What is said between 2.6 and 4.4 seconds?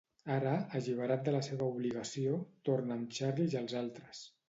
torna amb Charlie i els altres.